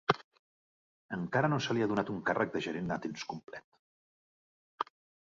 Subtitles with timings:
[1.17, 4.93] Encara no se li ha donat un càrrec de gerent a temps complet.